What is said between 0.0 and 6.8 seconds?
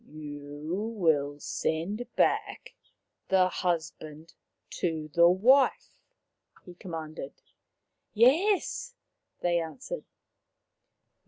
"You will send back the husband to the wife/' he